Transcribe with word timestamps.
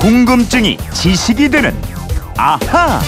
궁금증이 0.00 0.78
지식이 0.94 1.50
되는 1.50 1.74
아하. 2.38 3.00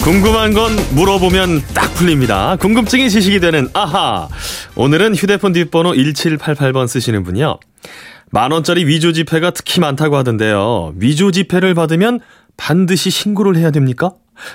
궁금한 0.00 0.54
건 0.54 0.72
물어보면 0.94 1.60
딱 1.74 1.92
풀립니다. 1.92 2.56
궁금증이 2.56 3.10
지식이 3.10 3.40
되는 3.40 3.68
아하. 3.74 4.26
오늘은 4.74 5.14
휴대폰 5.14 5.52
뒷번호 5.52 5.92
1788번 5.92 6.88
쓰시는 6.88 7.24
분이요. 7.24 7.60
만 8.30 8.52
원짜리 8.52 8.86
위조 8.86 9.12
지폐가 9.12 9.50
특히 9.50 9.80
많다고 9.80 10.16
하던데요. 10.16 10.94
위조 10.96 11.30
지폐를 11.30 11.74
받으면 11.74 12.20
반드시 12.56 13.10
신고를 13.10 13.56
해야 13.56 13.70
됩니까? 13.70 14.12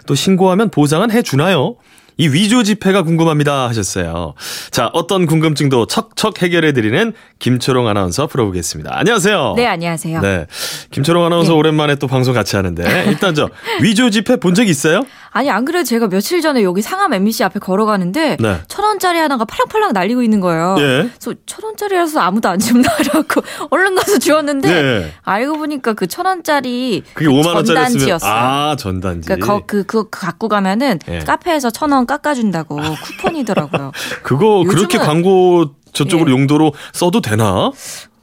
또 0.07 0.15
신고하면 0.15 0.71
보상은 0.71 1.11
해 1.11 1.21
주나요? 1.21 1.75
이 2.17 2.27
위조 2.27 2.61
지폐가 2.63 3.01
궁금합니다 3.03 3.67
하셨어요. 3.69 4.35
자, 4.71 4.89
어떤 4.93 5.25
궁금증도 5.25 5.87
척척 5.87 6.41
해결해 6.41 6.71
드리는 6.73 7.13
김초롱 7.39 7.87
아나운서 7.87 8.27
풀어보겠습니다. 8.27 8.91
안녕하세요. 8.95 9.53
네, 9.57 9.65
안녕하세요. 9.65 10.21
네. 10.21 10.45
김초롱 10.91 11.25
아나운서 11.25 11.53
네. 11.53 11.57
오랜만에 11.57 11.95
또 11.95 12.07
방송 12.07 12.33
같이 12.33 12.55
하는데, 12.55 13.05
일단 13.07 13.33
저 13.33 13.49
위조 13.81 14.09
지폐 14.09 14.35
본 14.37 14.53
적 14.53 14.67
있어요? 14.67 15.01
아니, 15.33 15.49
안 15.49 15.65
그래도 15.65 15.83
제가 15.83 16.07
며칠 16.07 16.41
전에 16.41 16.63
여기 16.63 16.81
상암 16.81 17.13
MBC 17.13 17.43
앞에 17.43 17.59
걸어가는데 17.59 18.37
네. 18.39 18.59
천 18.67 18.85
원짜리 18.85 19.17
하나가 19.19 19.45
팔랑팔랑 19.45 19.91
날리고 19.93 20.21
있는 20.21 20.39
거예요. 20.39 20.75
예. 20.79 21.09
그래서 21.09 21.33
천 21.47 21.63
원짜리라서 21.65 22.19
아무도 22.19 22.49
안 22.49 22.59
줍나 22.59 22.87
이러고 22.99 23.41
얼른 23.71 23.95
가서 23.95 24.19
주웠는데 24.19 24.81
네. 24.81 25.13
알고 25.23 25.57
보니까 25.57 25.93
그 25.93 26.07
천 26.07 26.27
원짜리 26.27 27.01
그게 27.15 27.27
5만 27.27 27.55
원짜리였으면 27.55 27.65
전단지였어요. 27.65 28.31
아, 28.31 28.75
전단지. 28.77 29.27
그러니까 29.27 29.47
거, 29.47 29.61
그, 29.65 29.83
그거 29.83 30.09
갖고 30.11 30.47
가면은 30.47 30.99
예. 31.09 31.19
카페에서 31.19 31.71
천 31.71 31.91
원 31.91 32.05
깎아준다고 32.05 32.77
쿠폰이더라고요. 32.77 33.91
그거 34.23 34.63
그렇게 34.69 34.97
광고 34.99 35.71
저쪽으로 35.93 36.29
예. 36.29 36.33
용도로 36.33 36.73
써도 36.91 37.21
되나? 37.21 37.71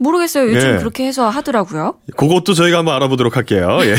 모르겠어요. 0.01 0.51
요즘 0.51 0.75
예. 0.75 0.77
그렇게 0.79 1.07
해서 1.07 1.29
하더라고요. 1.29 1.95
그것도 2.17 2.55
저희가 2.55 2.79
한번 2.79 2.95
알아보도록 2.97 3.37
할게요. 3.37 3.79
예. 3.83 3.95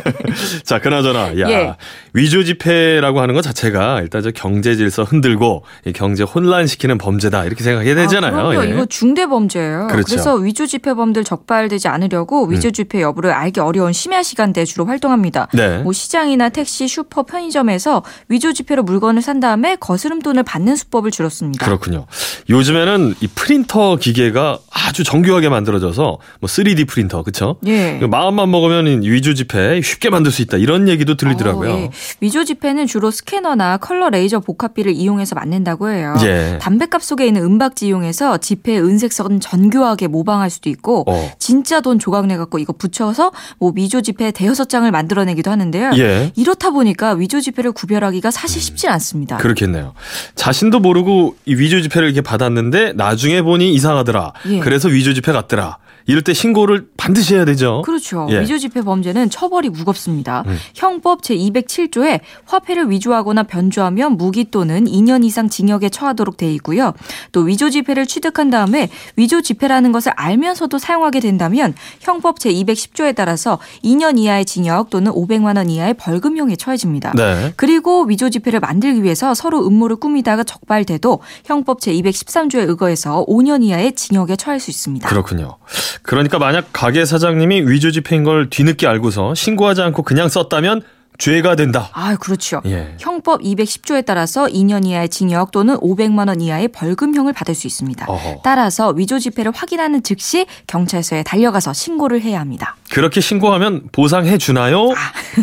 자, 0.64 0.80
그나저나, 0.80 1.38
야, 1.38 1.50
예. 1.50 1.76
위조 2.14 2.42
지폐라고 2.42 3.20
하는 3.20 3.34
것 3.34 3.42
자체가 3.42 4.00
일단 4.00 4.22
저 4.22 4.30
경제 4.30 4.74
질서 4.74 5.04
흔들고 5.04 5.64
이 5.84 5.92
경제 5.92 6.24
혼란시키는 6.24 6.96
범죄다 6.96 7.44
이렇게 7.44 7.62
생각해야 7.62 7.94
되잖아요. 7.94 8.34
아, 8.34 8.48
그럼요. 8.48 8.64
예. 8.64 8.70
이거 8.70 8.86
중대 8.86 9.26
범죄예요. 9.26 9.88
그렇죠. 9.88 10.14
음. 10.14 10.16
래서 10.16 10.34
위조 10.36 10.66
지폐범들 10.66 11.24
적발되지 11.24 11.88
않으려고 11.88 12.46
위조 12.46 12.70
지폐 12.70 13.02
여부를 13.02 13.30
알기 13.30 13.60
어려운 13.60 13.92
심야 13.92 14.22
시간대에 14.22 14.64
주로 14.64 14.86
활동합니다. 14.86 15.48
네. 15.52 15.78
뭐 15.78 15.92
시장이나 15.92 16.48
택시, 16.48 16.88
슈퍼, 16.88 17.22
편의점에서 17.24 18.02
위조 18.28 18.54
지폐로 18.54 18.82
물건을 18.82 19.20
산 19.20 19.40
다음에 19.40 19.76
거스름 19.76 20.22
돈을 20.22 20.42
받는 20.42 20.74
수법을 20.76 21.10
줄였습니다. 21.10 21.66
그렇군요. 21.66 22.06
요즘에는 22.48 23.14
이 23.20 23.26
프린터 23.26 23.96
기계가 23.96 24.58
아주 24.70 25.02
정교하게 25.02 25.48
만들어져서 25.48 26.02
뭐 26.40 26.48
3D 26.48 26.86
프린터, 26.86 27.22
그쵸? 27.22 27.56
예. 27.66 27.98
그 27.98 28.04
마음만 28.04 28.50
먹으면 28.50 29.02
이 29.02 29.08
위조 29.08 29.34
지폐 29.34 29.80
쉽게 29.80 30.10
만들 30.10 30.30
수 30.30 30.42
있다 30.42 30.56
이런 30.58 30.88
얘기도 30.88 31.16
들리더라고요. 31.16 31.70
어, 31.70 31.76
예. 31.78 31.90
위조 32.20 32.44
지폐는 32.44 32.86
주로 32.86 33.10
스캐너나 33.10 33.78
컬러 33.78 34.10
레이저 34.10 34.40
복합기를 34.40 34.92
이용해서 34.92 35.34
만든다고 35.34 35.90
해요. 35.90 36.14
예. 36.22 36.58
담뱃갑 36.60 37.02
속에 37.02 37.26
있는 37.26 37.42
은박지 37.42 37.86
이용해서 37.86 38.38
지폐의 38.38 38.82
은색선 38.82 39.40
정교하게 39.40 40.08
모방할 40.08 40.50
수도 40.50 40.68
있고 40.68 41.04
어. 41.06 41.32
진짜 41.38 41.80
돈 41.80 41.98
조각 41.98 42.26
내 42.26 42.36
갖고 42.36 42.58
이거 42.58 42.72
붙여서 42.72 43.32
뭐 43.58 43.72
위조 43.74 44.00
지폐 44.02 44.32
대여섯 44.32 44.68
장을 44.68 44.90
만들어내기도 44.90 45.50
하는데요. 45.50 45.92
예. 45.96 46.32
이렇다 46.36 46.70
보니까 46.70 47.12
위조 47.14 47.40
지폐를 47.40 47.72
구별하기가 47.72 48.30
사실 48.30 48.60
쉽진 48.60 48.90
않습니다. 48.90 49.38
그렇겠네요. 49.38 49.94
자신도 50.34 50.80
모르고 50.80 51.36
이 51.46 51.54
위조 51.54 51.80
지폐를 51.80 52.08
이렇게 52.08 52.20
받았는데 52.34 52.94
나중에 52.94 53.42
보니 53.42 53.72
이상하더라. 53.74 54.32
예. 54.48 54.58
그래서 54.60 54.88
위조 54.88 55.14
지폐 55.14 55.32
같더라. 55.32 55.78
이럴 56.06 56.22
때 56.22 56.34
신고를 56.34 56.88
반드시 56.96 57.34
해야 57.34 57.44
되죠. 57.44 57.82
그렇죠. 57.82 58.26
예. 58.30 58.40
위조 58.40 58.58
지폐 58.58 58.82
범죄는 58.82 59.30
처벌이 59.30 59.70
무겁습니다. 59.70 60.44
음. 60.46 60.58
형법 60.74 61.22
제207조에 61.22 62.20
화폐를 62.44 62.90
위조하거나 62.90 63.44
변조하면 63.44 64.16
무기 64.18 64.50
또는 64.50 64.84
2년 64.84 65.24
이상 65.24 65.48
징역에 65.48 65.88
처하도록 65.88 66.36
돼 66.36 66.52
있고요. 66.54 66.92
또 67.32 67.40
위조 67.40 67.70
지폐를 67.70 68.06
취득한 68.06 68.50
다음에 68.50 68.90
위조 69.16 69.40
지폐라는 69.40 69.92
것을 69.92 70.12
알면서도 70.16 70.78
사용하게 70.78 71.20
된다면 71.20 71.74
형법 72.00 72.38
제210조에 72.38 73.14
따라서 73.14 73.58
2년 73.82 74.18
이하의 74.18 74.44
징역 74.44 74.90
또는 74.90 75.10
500만 75.10 75.56
원 75.56 75.70
이하의 75.70 75.94
벌금형에 75.94 76.56
처해집니다. 76.56 77.12
네. 77.16 77.52
그리고 77.56 78.02
위조 78.04 78.28
지폐를 78.28 78.60
만들기 78.60 79.02
위해서 79.02 79.32
서로 79.32 79.66
음모를 79.66 79.96
꾸미다가 79.96 80.44
적발돼도 80.44 81.20
형법 81.44 81.80
제 81.80 81.92
213조에 82.26 82.68
의거해서 82.68 83.24
5년 83.26 83.62
이하의 83.62 83.94
징역에 83.94 84.36
처할 84.36 84.60
수 84.60 84.70
있습니다. 84.70 85.08
그렇군요. 85.08 85.58
그러니까 86.02 86.38
만약 86.38 86.68
가게 86.72 87.04
사장님이 87.04 87.62
위조 87.62 87.90
지폐인 87.90 88.24
걸 88.24 88.50
뒤늦게 88.50 88.86
알고서 88.86 89.34
신고하지 89.34 89.82
않고 89.82 90.02
그냥 90.02 90.28
썼다면 90.28 90.82
죄가 91.18 91.56
된다. 91.56 91.90
아, 91.92 92.16
그렇죠. 92.16 92.60
예. 92.66 92.94
형법 92.98 93.40
210조에 93.42 94.04
따라서 94.04 94.46
2년 94.46 94.86
이하의 94.86 95.08
징역 95.08 95.50
또는 95.50 95.76
500만 95.76 96.28
원 96.28 96.40
이하의 96.40 96.68
벌금형을 96.68 97.32
받을 97.32 97.54
수 97.54 97.66
있습니다. 97.66 98.06
어허. 98.08 98.40
따라서 98.42 98.90
위조 98.90 99.18
지폐를 99.18 99.52
확인하는 99.54 100.02
즉시 100.02 100.46
경찰서에 100.66 101.22
달려가서 101.22 101.72
신고를 101.72 102.20
해야 102.22 102.40
합니다. 102.40 102.76
그렇게 102.90 103.20
신고하면 103.20 103.88
보상해 103.92 104.38
주나요? 104.38 104.88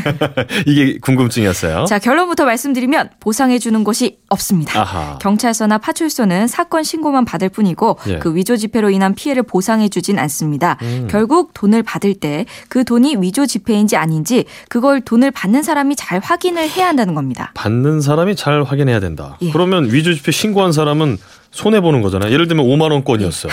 이게 0.68 0.98
궁금증이었어요. 1.00 1.80
아. 1.80 1.86
자, 1.86 2.00
결론부터 2.00 2.46
말씀드리면 2.46 3.10
보상해 3.20 3.60
주는 3.60 3.84
곳이 3.84 4.18
없습니다. 4.30 4.80
아하. 4.82 5.18
경찰서나 5.20 5.78
파출소는 5.80 6.48
사건 6.48 6.84
신고만 6.84 7.26
받을 7.26 7.50
뿐이고 7.50 7.98
예. 8.08 8.20
그 8.20 8.36
위조 8.36 8.56
지폐로 8.58 8.90
인한 8.90 9.16
피해를 9.16 9.44
보상해 9.44 9.90
주진 9.90 10.20
않습니다. 10.20 10.78
음. 10.82 11.08
결국 11.10 11.54
돈을 11.54 11.84
받을 11.84 12.14
때 12.14 12.46
그 12.70 12.84
돈이 12.84 13.18
위조 13.20 13.46
지폐인지 13.46 13.96
아닌지 13.98 14.46
그걸 14.70 15.02
돈을 15.02 15.32
받는 15.32 15.61
사람이 15.64 15.96
잘 15.96 16.20
확인을 16.20 16.70
해야 16.70 16.88
한다는 16.88 17.16
겁니다. 17.16 17.52
받는 17.56 18.02
사람이 18.02 18.36
잘 18.36 18.64
확인해야 18.64 19.00
된다. 19.00 19.38
예. 19.42 19.52
그러면 19.52 19.92
위조 19.92 20.14
지폐 20.14 20.32
신고한 20.32 20.72
사람은 20.72 21.18
손해 21.52 21.82
보는 21.82 22.02
거잖아요. 22.02 22.32
예를 22.32 22.48
들면 22.48 22.66
5만 22.66 22.92
원권이었어. 22.92 23.50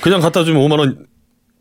그냥 0.00 0.20
갖다 0.20 0.44
주면 0.44 0.62
5만 0.62 0.78
원 0.78 1.07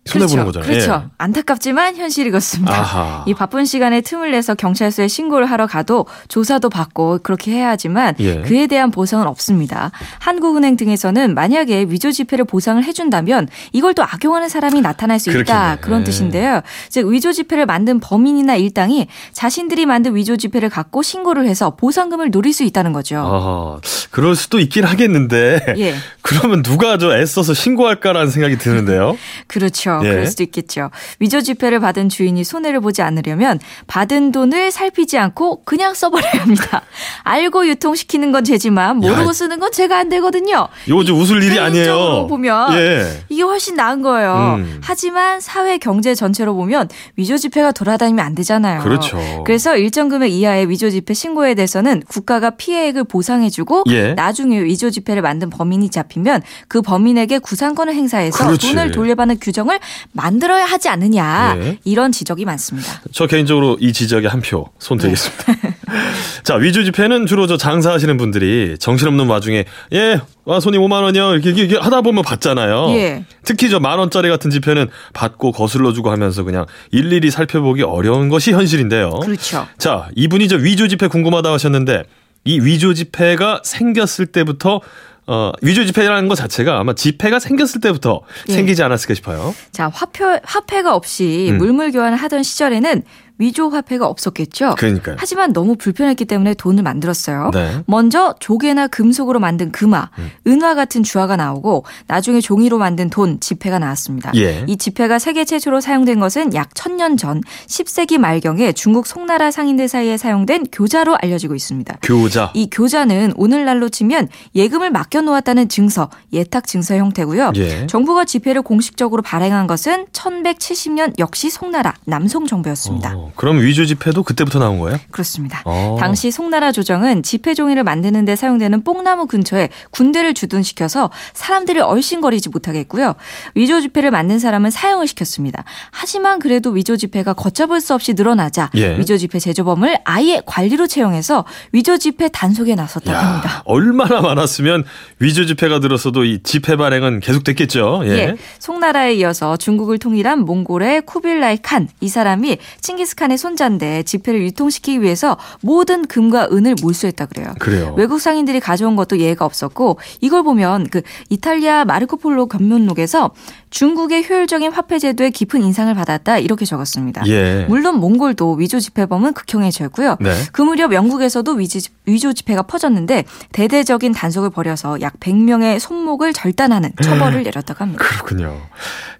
손해 0.07 0.25
보는 0.25 0.43
그렇죠. 0.43 0.59
거잖아요. 0.59 0.87
그렇죠. 0.87 1.09
안타깝지만 1.17 1.95
현실이 1.97 2.29
그렇습니다. 2.31 2.79
아하. 2.79 3.23
이 3.27 3.33
바쁜 3.33 3.65
시간에 3.65 4.01
틈을 4.01 4.31
내서 4.31 4.55
경찰서에 4.55 5.07
신고를 5.07 5.45
하러 5.45 5.67
가도 5.67 6.05
조사도 6.27 6.69
받고 6.69 7.19
그렇게 7.23 7.51
해야 7.51 7.69
하지만 7.69 8.15
예. 8.19 8.41
그에 8.41 8.67
대한 8.67 8.91
보상은 8.91 9.27
없습니다. 9.27 9.91
한국은행 10.19 10.77
등에서는 10.77 11.33
만약에 11.33 11.87
위조 11.89 12.11
지폐를 12.11 12.45
보상을 12.45 12.83
해준다면 12.83 13.47
이걸 13.73 13.93
또 13.93 14.03
악용하는 14.03 14.49
사람이 14.49 14.81
나타날 14.81 15.19
수 15.19 15.29
있다 15.29 15.43
그렇겠네. 15.43 15.77
그런 15.81 16.01
예. 16.01 16.03
뜻인데요. 16.05 16.61
즉 16.89 17.07
위조 17.07 17.31
지폐를 17.33 17.65
만든 17.65 17.99
범인이나 17.99 18.55
일당이 18.55 19.07
자신들이 19.33 19.85
만든 19.85 20.15
위조 20.15 20.37
지폐를 20.37 20.69
갖고 20.69 21.01
신고를 21.01 21.47
해서 21.47 21.75
보상금을 21.75 22.31
노릴 22.31 22.53
수 22.53 22.63
있다는 22.63 22.93
거죠. 22.93 23.17
아하. 23.17 23.79
그럴 24.09 24.35
수도 24.35 24.59
있긴 24.59 24.83
하겠는데. 24.83 25.75
예. 25.77 25.95
그러면 26.21 26.61
누가 26.61 26.97
저 26.97 27.17
애써서 27.17 27.53
신고할까라는 27.53 28.29
생각이 28.29 28.57
드는데요. 28.57 29.17
그렇죠. 29.47 29.96
예. 30.03 30.09
그럴 30.09 30.27
수도 30.27 30.43
있겠죠. 30.43 30.89
위조 31.19 31.41
지폐를 31.41 31.79
받은 31.79 32.09
주인이 32.09 32.43
손해를 32.43 32.79
보지 32.79 33.01
않으려면 33.01 33.59
받은 33.87 34.31
돈을 34.31 34.71
살피지 34.71 35.17
않고 35.17 35.63
그냥 35.63 35.93
써버려야 35.93 36.31
합니다. 36.41 36.81
알고 37.23 37.67
유통시키는 37.67 38.31
건 38.31 38.43
제지만 38.43 38.97
모르고 38.97 39.29
야. 39.29 39.33
쓰는 39.33 39.59
건 39.59 39.71
제가 39.71 39.97
안 39.97 40.09
되거든요. 40.09 40.67
이거 40.87 41.03
좀 41.03 41.19
웃을 41.19 41.41
일이 41.43 41.59
아니에요. 41.59 42.27
보면 42.27 42.73
예. 42.73 43.23
이게 43.29 43.41
훨씬 43.43 43.75
나은 43.75 44.01
거예요. 44.01 44.55
음. 44.59 44.79
하지만 44.83 45.39
사회 45.39 45.77
경제 45.77 46.15
전체로 46.15 46.55
보면 46.55 46.89
위조 47.15 47.37
지폐가 47.37 47.71
돌아다니면 47.71 48.25
안 48.25 48.35
되잖아요. 48.35 48.81
그렇죠. 48.81 49.17
그래서 49.45 49.77
일정 49.77 50.09
금액 50.09 50.31
이하의 50.31 50.69
위조 50.69 50.89
지폐 50.89 51.13
신고에 51.13 51.53
대해서는 51.55 52.03
국가가 52.07 52.51
피해액을 52.51 53.05
보상해주고 53.05 53.83
예. 53.89 54.13
나중에 54.13 54.63
위조 54.63 54.89
지폐를 54.89 55.21
만든 55.21 55.49
범인이 55.49 55.89
잡히면 55.89 56.41
그 56.67 56.81
범인에게 56.81 57.39
구상권을 57.39 57.93
행사해서 57.93 58.45
그렇지. 58.45 58.69
돈을 58.69 58.91
돌려받는 58.91 59.39
규정을 59.39 59.76
만들어야 60.13 60.65
하지 60.65 60.89
않느냐 60.89 61.57
예. 61.59 61.77
이런 61.83 62.11
지적이 62.11 62.45
많습니다. 62.45 63.01
저 63.11 63.27
개인적으로 63.27 63.77
이 63.79 63.93
지적에 63.93 64.27
한 64.27 64.41
표손 64.41 64.97
드리겠습니다. 64.97 65.43
자, 66.43 66.55
위조 66.55 66.83
지폐는 66.83 67.25
주로 67.25 67.47
저 67.47 67.57
장사하시는 67.57 68.17
분들이 68.17 68.75
정신없는 68.79 69.27
와중에 69.27 69.65
예, 69.93 70.19
아, 70.45 70.59
손님 70.59 70.81
5만 70.81 71.03
원이요. 71.03 71.33
이렇게, 71.35 71.49
이렇게 71.51 71.77
하다 71.77 72.01
보면 72.01 72.23
받잖아요. 72.23 72.89
예. 72.91 73.25
특히 73.43 73.69
저 73.69 73.79
만 73.79 73.99
원짜리 73.99 74.27
같은 74.29 74.49
지폐는 74.51 74.87
받고 75.13 75.51
거슬러 75.51 75.93
주고 75.93 76.11
하면서 76.11 76.43
그냥 76.43 76.65
일일이 76.91 77.29
살펴보기 77.31 77.83
어려운 77.83 78.27
것이 78.29 78.51
현실인데요. 78.51 79.11
그렇죠. 79.11 79.67
자, 79.77 80.09
이분이 80.15 80.47
저 80.47 80.55
위조 80.57 80.87
지폐 80.87 81.07
궁금하다 81.07 81.51
하셨는데 81.53 82.03
이 82.43 82.59
위조 82.59 82.93
지폐가 82.93 83.61
생겼을 83.63 84.27
때부터 84.27 84.81
어, 85.27 85.51
위조 85.61 85.85
지폐라는 85.85 86.29
것 86.29 86.35
자체가 86.35 86.79
아마 86.79 86.93
지폐가 86.93 87.39
생겼을 87.39 87.81
때부터 87.81 88.21
예. 88.47 88.53
생기지 88.53 88.81
않았을까 88.81 89.13
싶어요. 89.13 89.53
자, 89.71 89.89
화표, 89.93 90.25
화폐가 90.43 90.95
없이 90.95 91.49
음. 91.51 91.57
물물 91.57 91.91
교환을 91.91 92.17
하던 92.17 92.43
시절에는 92.43 93.03
위조 93.39 93.69
화폐가 93.69 94.07
없었겠죠. 94.07 94.75
그러니까요. 94.77 95.15
하지만 95.19 95.53
너무 95.53 95.75
불편했기 95.75 96.25
때문에 96.25 96.53
돈을 96.55 96.83
만들었어요. 96.83 97.51
네. 97.53 97.81
먼저 97.85 98.35
조개나 98.39 98.87
금속으로 98.87 99.39
만든 99.39 99.71
금화, 99.71 100.09
음. 100.17 100.31
은화 100.47 100.75
같은 100.75 101.03
주화가 101.03 101.35
나오고 101.35 101.85
나중에 102.07 102.41
종이로 102.41 102.77
만든 102.77 103.09
돈, 103.09 103.39
지폐가 103.39 103.79
나왔습니다. 103.79 104.31
예. 104.35 104.65
이 104.67 104.77
지폐가 104.77 105.19
세계 105.19 105.45
최초로 105.45 105.81
사용된 105.81 106.19
것은 106.19 106.53
약 106.53 106.73
1000년 106.73 107.17
전 107.17 107.41
10세기 107.67 108.17
말경에 108.17 108.71
중국 108.71 109.07
송나라 109.07 109.51
상인들 109.51 109.87
사이에 109.87 110.17
사용된 110.17 110.67
교자로 110.71 111.17
알려지고 111.21 111.55
있습니다. 111.55 111.97
교자. 112.01 112.51
이 112.53 112.69
교자는 112.69 113.33
오늘날로 113.35 113.89
치면 113.89 114.29
예금을 114.55 114.91
맡겨 114.91 115.21
놓았다는 115.21 115.69
증서, 115.69 116.09
예탁 116.33 116.65
증서 116.67 116.95
형태고요. 116.95 117.51
예. 117.55 117.87
정부가 117.87 118.25
지폐를 118.25 118.61
공식적으로 118.61 119.21
발행한 119.21 119.67
것은 119.67 120.07
1170년 120.07 121.17
역시 121.19 121.49
송나라 121.49 121.93
남송 122.05 122.45
정부였습니다. 122.45 123.15
어, 123.27 123.31
그럼 123.35 123.59
위조 123.59 123.85
지폐도 123.85 124.23
그때부터 124.23 124.59
나온 124.59 124.79
거예요? 124.79 124.99
그렇습니다. 125.11 125.61
어. 125.65 125.97
당시 125.99 126.31
송나라 126.31 126.71
조정은 126.71 127.23
지폐 127.23 127.53
종이를 127.53 127.83
만드는 127.83 128.25
데 128.25 128.35
사용되는 128.35 128.83
뽕나무 128.83 129.27
근처에 129.27 129.69
군대를 129.91 130.33
주둔시켜서 130.33 131.11
사람들이 131.33 131.79
얼씬거리지 131.79 132.49
못하게 132.49 132.79
했고요. 132.79 133.15
위조 133.55 133.81
지폐를 133.81 134.11
만든 134.11 134.39
사람은 134.39 134.71
사형을 134.71 135.07
시켰습니다. 135.07 135.63
하지만 135.91 136.39
그래도 136.39 136.71
위조 136.71 136.95
지폐가 136.97 137.33
걷잡을 137.33 137.81
수 137.81 137.93
없이 137.93 138.13
늘어나자 138.13 138.69
예. 138.75 138.97
위조 138.97 139.17
지폐 139.17 139.39
제조범을 139.39 139.97
아예 140.05 140.41
관리로 140.45 140.87
채용해서 140.87 141.45
위조 141.71 141.97
지폐 141.97 142.29
단속에 142.29 142.75
나섰다고 142.75 143.17
합니다. 143.17 143.49
야, 143.49 143.61
얼마나 143.65 144.21
많았으면 144.21 144.83
위조 145.19 145.45
지폐가 145.45 145.79
들었어도 145.79 146.23
이 146.23 146.41
지폐 146.43 146.75
발행은 146.77 147.19
계속됐겠죠. 147.19 148.01
예. 148.05 148.09
예. 148.09 148.35
송나라에 148.59 149.15
이어서 149.15 149.57
중국을 149.57 149.97
통일한 149.97 150.45
몽골의 150.45 151.01
쿠빌라이 151.01 151.57
칸. 151.61 151.87
이 152.01 152.07
사람이 152.09 152.57
칭기스 152.81 153.15
칸의 153.17 153.37
손자인데 153.37 154.03
지폐를 154.03 154.41
유통시키기 154.43 155.01
위해서 155.01 155.35
모든 155.61 156.05
금과 156.07 156.47
은을 156.53 156.75
몰수했다 156.81 157.25
그래요. 157.25 157.53
그래요. 157.59 157.93
외국 157.97 158.21
상인들이 158.21 158.61
가져온 158.61 158.95
것도 158.95 159.19
예가 159.19 159.43
없었고 159.43 159.99
이걸 160.21 160.43
보면 160.43 160.87
그 160.89 161.01
이탈리아 161.29 161.83
마르코폴로 161.83 162.45
견문록에서 162.45 163.31
중국의 163.69 164.29
효율적인 164.29 164.71
화폐 164.71 164.99
제도에 164.99 165.29
깊은 165.29 165.61
인상을 165.61 165.93
받았다 165.93 166.37
이렇게 166.37 166.63
적었습니다. 166.63 167.27
예. 167.27 167.65
물론 167.67 167.99
몽골도 167.99 168.53
위조 168.53 168.79
지폐범은 168.79 169.33
극형해졌고요. 169.33 170.17
네. 170.21 170.33
그 170.53 170.61
무렵 170.61 170.93
영국에서도 170.93 171.51
위지, 171.53 171.89
위조 172.05 172.31
지폐가 172.31 172.61
퍼졌는데 172.61 173.25
대대적인 173.51 174.13
단속을 174.13 174.51
벌여서 174.51 175.01
약 175.01 175.19
100명의 175.19 175.79
손목을 175.79 176.31
절단하는 176.33 176.91
처벌을 177.03 177.43
내렸다고 177.43 177.81
합니다. 177.81 178.05
그렇군요. 178.05 178.55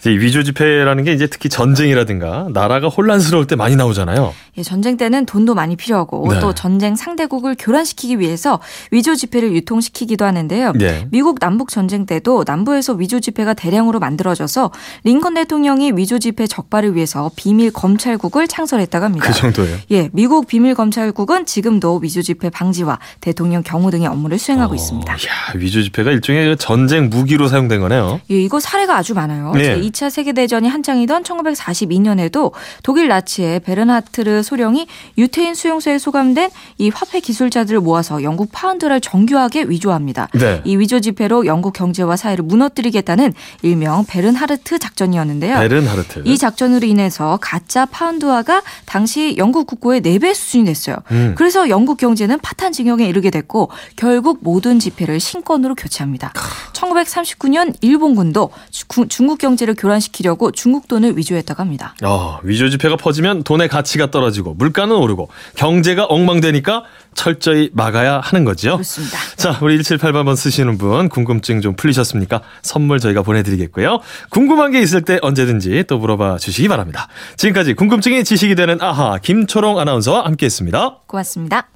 위조 0.06 0.44
지폐라는 0.44 1.04
게 1.04 1.14
이제 1.14 1.28
특히 1.28 1.50
전쟁이라든가 1.50 2.48
나라가 2.54 2.88
혼란스러울 2.88 3.48
때 3.48 3.56
많이 3.56 3.76
나오 3.76 3.87
잖아요. 3.94 4.34
예, 4.58 4.64
전쟁 4.64 4.98
때는 4.98 5.26
돈도 5.26 5.56
많이 5.56 5.76
필요하고 5.76 6.34
네. 6.34 6.40
또 6.40 6.54
전쟁 6.54 6.96
상대국을 6.96 7.56
교란시키기 7.58 8.20
위해서 8.20 8.60
위조 8.92 9.16
지폐를 9.16 9.54
유통시키기도 9.54 10.26
하는데요. 10.26 10.74
예. 10.82 11.08
미국 11.12 11.40
남북 11.40 11.70
전쟁 11.70 12.06
때도 12.06 12.44
남부에서 12.46 12.94
위조 12.94 13.20
지폐가 13.20 13.54
대량으로 13.54 14.00
만들어져서 14.00 14.72
링컨 15.04 15.36
대통령이 15.36 15.94
위조 15.96 16.20
지폐 16.20 16.48
적발을 16.48 16.96
위해서 16.96 17.32
비밀 17.36 17.72
검찰국을 17.72 18.48
창설했다고 18.48 19.06
합니다. 19.06 19.28
그 19.28 19.34
정도예요. 19.34 19.78
예, 19.92 20.10
미국 20.12 20.48
비밀 20.48 20.76
검찰국은 20.76 21.46
지금도 21.46 22.00
위조 22.02 22.22
지폐 22.22 22.50
방지와 22.50 23.00
대통령 23.22 23.64
경호 23.64 23.92
등의 23.92 24.08
업무를 24.08 24.38
수행하고 24.38 24.76
있습니다. 24.76 25.14
야, 25.14 25.18
위조 25.56 25.82
지폐가 25.82 26.12
일종의 26.12 26.48
그 26.48 26.56
전쟁 26.58 27.10
무기로 27.10 27.48
사용된 27.48 27.80
거네요. 27.80 28.20
예, 28.32 28.36
이거 28.36 28.60
사례가 28.60 28.98
아주 28.98 29.14
많아요. 29.14 29.54
네. 29.54 29.64
제 29.64 29.82
2차 29.82 30.10
세계 30.10 30.34
대전이 30.34 30.68
한창이던 30.68 31.24
1942년에도 31.24 32.52
독일 32.84 33.08
나치의 33.08 33.62
베 33.62 33.77
르나트르 33.78 34.44
소령이 34.44 34.88
유태인 35.18 35.56
수용소에 35.56 35.98
수감된 36.00 36.50
이 36.80 36.90
화폐 36.90 37.20
기술자들을 37.20 37.80
모아서 37.80 38.24
영국 38.24 38.50
파운드를 38.52 39.00
정교하게 39.02 39.64
위조합니다. 39.68 40.28
네. 40.34 40.62
이 40.66 40.76
위조 40.78 41.00
지폐로 41.00 41.46
영국 41.46 41.74
경제와 41.74 42.16
사회를 42.18 42.44
무너뜨리겠다는 42.46 43.34
일명 43.62 44.06
베른하르트 44.06 44.80
작전이었는데요. 44.80 45.60
베른하르트. 45.60 46.24
이 46.26 46.38
작전으로 46.38 46.86
인해서 46.88 47.38
가짜 47.42 47.86
파운드화가 47.86 48.64
당시 48.86 49.36
영국 49.38 49.68
국고의 49.68 50.02
4배 50.02 50.34
수준이 50.34 50.66
됐어요. 50.66 50.96
음. 51.12 51.34
그래서 51.38 51.70
영국 51.70 51.98
경제는 51.98 52.40
파탄 52.40 52.63
지경에 52.63 53.06
이르게 53.08 53.30
됐고 53.30 53.70
결국 53.96 54.40
모든 54.42 54.80
지폐를 54.80 55.20
신권으로 55.20 55.76
교체합니다. 55.76 56.34
1939년 56.74 57.74
일본군도 57.82 58.50
주- 58.72 58.86
중국 59.10 59.38
경제를 59.38 59.76
교란시키려고 59.76 60.52
중국 60.52 60.88
돈을 60.88 61.18
위조했다고 61.18 61.62
합니다. 61.62 61.96
어, 62.04 62.40
위조 62.44 62.70
지폐가 62.70 62.96
퍼지면 62.98 63.44
돈의 63.68 63.70
가치가 63.70 64.10
떨어지고 64.10 64.54
물가는 64.56 64.94
오르고 64.96 65.30
경제가 65.56 66.06
엉망되니까 66.06 66.84
철저히 67.14 67.70
막아야 67.74 68.20
하는 68.20 68.46
거죠. 68.46 68.74
그렇습니다. 68.74 69.18
자, 69.36 69.58
우리 69.62 69.78
1788번 69.80 70.36
쓰시는 70.36 70.78
분 70.78 71.10
궁금증 71.10 71.62
좀 71.62 71.76
풀리셨습니까? 71.76 72.42
선물 72.62 73.00
저희가 73.00 73.22
보내드리겠고요. 73.22 74.00
궁금한 74.30 74.72
게 74.72 74.82
있을 74.82 75.02
때 75.02 75.20
언제든지 75.22 75.86
또 75.88 76.00
물어봐 76.00 76.38
주시기 76.38 76.68
바랍니다. 76.68 77.08
지금까지 77.36 77.74
궁금증이 77.74 78.24
지식이 78.24 78.56
되는 78.56 78.82
아하 78.82 79.18
김초롱 79.20 79.80
아나운서와 79.80 80.26
함께했습니다. 80.26 81.00
고맙습니다. 81.08 81.68